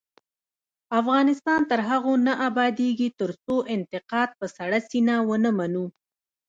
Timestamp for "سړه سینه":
4.57-5.15